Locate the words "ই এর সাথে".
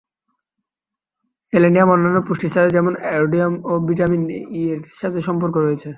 4.51-5.19